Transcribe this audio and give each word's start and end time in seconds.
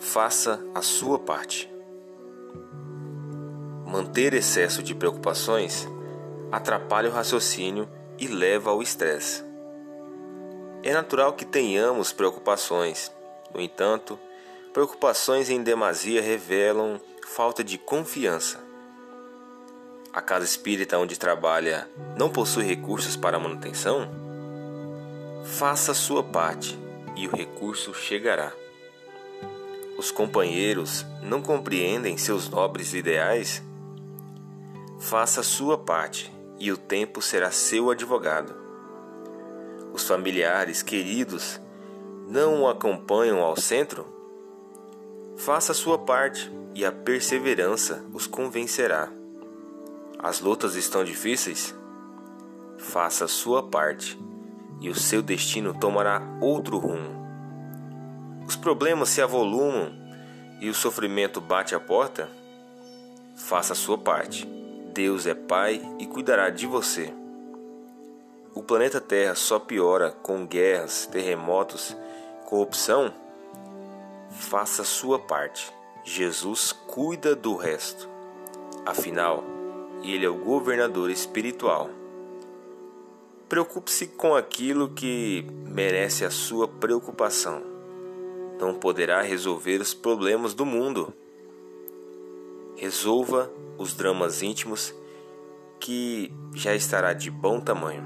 Faça 0.00 0.58
a 0.74 0.80
sua 0.80 1.18
parte. 1.18 1.70
Manter 3.86 4.32
excesso 4.32 4.82
de 4.82 4.94
preocupações 4.94 5.86
atrapalha 6.50 7.10
o 7.10 7.12
raciocínio 7.12 7.86
e 8.18 8.26
leva 8.26 8.70
ao 8.70 8.82
estresse. 8.82 9.44
É 10.82 10.94
natural 10.94 11.34
que 11.34 11.44
tenhamos 11.44 12.14
preocupações, 12.14 13.12
no 13.54 13.60
entanto, 13.60 14.18
preocupações 14.72 15.50
em 15.50 15.62
demasia 15.62 16.22
revelam 16.22 16.98
falta 17.26 17.62
de 17.62 17.76
confiança. 17.76 18.58
A 20.14 20.22
casa 20.22 20.46
espírita 20.46 20.98
onde 20.98 21.18
trabalha 21.18 21.88
não 22.16 22.30
possui 22.30 22.64
recursos 22.64 23.16
para 23.16 23.38
manutenção? 23.38 24.10
Faça 25.44 25.92
a 25.92 25.94
sua 25.94 26.24
parte 26.24 26.76
e 27.14 27.28
o 27.28 27.36
recurso 27.36 27.92
chegará. 27.92 28.50
Os 30.00 30.10
companheiros 30.10 31.04
não 31.22 31.42
compreendem 31.42 32.16
seus 32.16 32.48
nobres 32.48 32.94
ideais? 32.94 33.62
Faça 34.98 35.42
sua 35.42 35.76
parte 35.76 36.32
e 36.58 36.72
o 36.72 36.76
tempo 36.78 37.20
será 37.20 37.50
seu 37.50 37.90
advogado. 37.90 38.54
Os 39.92 40.08
familiares 40.08 40.82
queridos 40.82 41.60
não 42.26 42.62
o 42.62 42.66
acompanham 42.66 43.42
ao 43.42 43.60
centro? 43.60 44.06
Faça 45.36 45.74
sua 45.74 45.98
parte 45.98 46.50
e 46.74 46.82
a 46.82 46.90
perseverança 46.90 48.02
os 48.14 48.26
convencerá. 48.26 49.12
As 50.18 50.40
lutas 50.40 50.76
estão 50.76 51.04
difíceis? 51.04 51.74
Faça 52.78 53.28
sua 53.28 53.64
parte 53.64 54.18
e 54.80 54.88
o 54.88 54.94
seu 54.94 55.20
destino 55.20 55.78
tomará 55.78 56.22
outro 56.40 56.78
rumo. 56.78 57.19
Os 58.50 58.56
problemas 58.56 59.10
se 59.10 59.22
avolumam 59.22 59.92
e 60.60 60.68
o 60.68 60.74
sofrimento 60.74 61.40
bate 61.40 61.72
à 61.72 61.78
porta? 61.78 62.28
Faça 63.36 63.74
a 63.74 63.76
sua 63.76 63.96
parte. 63.96 64.44
Deus 64.92 65.24
é 65.24 65.34
Pai 65.34 65.80
e 66.00 66.06
cuidará 66.08 66.50
de 66.50 66.66
você. 66.66 67.14
O 68.52 68.60
planeta 68.60 69.00
Terra 69.00 69.36
só 69.36 69.60
piora 69.60 70.10
com 70.10 70.44
guerras, 70.44 71.06
terremotos, 71.06 71.96
corrupção? 72.44 73.14
Faça 74.32 74.82
a 74.82 74.84
sua 74.84 75.20
parte. 75.20 75.72
Jesus 76.02 76.72
cuida 76.72 77.36
do 77.36 77.54
resto. 77.54 78.08
Afinal, 78.84 79.44
Ele 80.02 80.26
é 80.26 80.28
o 80.28 80.34
governador 80.34 81.08
espiritual. 81.08 81.88
Preocupe-se 83.48 84.08
com 84.08 84.34
aquilo 84.34 84.88
que 84.88 85.46
merece 85.68 86.24
a 86.24 86.30
sua 86.32 86.66
preocupação. 86.66 87.69
Não 88.60 88.74
poderá 88.74 89.22
resolver 89.22 89.80
os 89.80 89.94
problemas 89.94 90.52
do 90.52 90.66
mundo. 90.66 91.14
Resolva 92.76 93.50
os 93.78 93.94
dramas 93.94 94.42
íntimos 94.42 94.94
que 95.80 96.30
já 96.54 96.74
estará 96.74 97.14
de 97.14 97.30
bom 97.30 97.58
tamanho. 97.58 98.04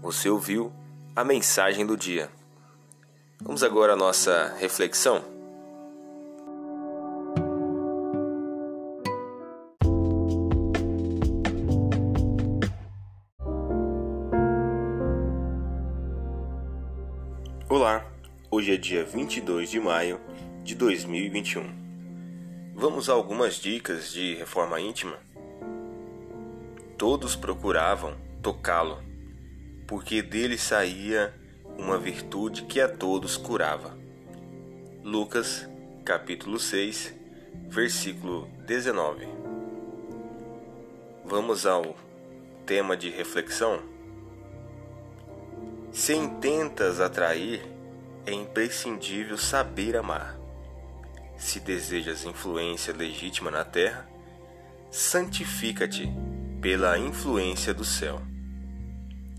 Você 0.00 0.30
ouviu 0.30 0.72
a 1.16 1.24
mensagem 1.24 1.84
do 1.84 1.96
dia. 1.96 2.30
Vamos 3.42 3.64
agora 3.64 3.94
à 3.94 3.96
nossa 3.96 4.54
reflexão. 4.58 5.34
Olá, 17.68 18.13
hoje 18.54 18.72
é 18.72 18.76
dia 18.76 19.02
22 19.04 19.68
de 19.68 19.80
maio 19.80 20.20
de 20.62 20.76
2021. 20.76 22.72
Vamos 22.72 23.10
a 23.10 23.12
algumas 23.12 23.56
dicas 23.56 24.12
de 24.12 24.36
reforma 24.36 24.80
íntima? 24.80 25.18
Todos 26.96 27.34
procuravam 27.34 28.14
tocá-lo, 28.40 29.02
porque 29.88 30.22
dele 30.22 30.56
saía 30.56 31.34
uma 31.76 31.98
virtude 31.98 32.62
que 32.62 32.80
a 32.80 32.88
todos 32.88 33.36
curava. 33.36 33.98
Lucas, 35.02 35.68
capítulo 36.04 36.60
6, 36.60 37.12
versículo 37.66 38.48
19. 38.68 39.26
Vamos 41.24 41.66
ao 41.66 41.96
tema 42.64 42.96
de 42.96 43.10
reflexão? 43.10 43.80
Se 45.90 46.14
intentas 46.14 47.00
atrair, 47.00 47.73
é 48.26 48.32
imprescindível 48.32 49.36
saber 49.36 49.96
amar. 49.96 50.36
Se 51.36 51.60
desejas 51.60 52.24
influência 52.24 52.94
legítima 52.94 53.50
na 53.50 53.64
terra, 53.64 54.08
santifica-te 54.90 56.08
pela 56.60 56.98
influência 56.98 57.74
do 57.74 57.84
céu. 57.84 58.22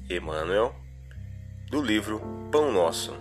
Emmanuel, 0.09 0.75
do 1.69 1.81
livro 1.81 2.21
Pão 2.51 2.71
Nosso. 2.71 3.15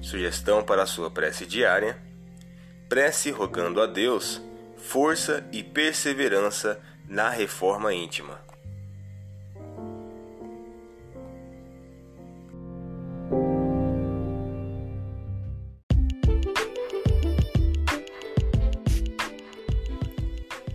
Sugestão 0.00 0.62
para 0.62 0.84
a 0.84 0.86
sua 0.86 1.10
prece 1.10 1.44
diária: 1.44 2.00
prece 2.88 3.30
rogando 3.30 3.82
a 3.82 3.86
Deus 3.86 4.40
força 4.78 5.46
e 5.52 5.62
perseverança 5.62 6.80
na 7.06 7.28
reforma 7.28 7.92
íntima. 7.92 8.40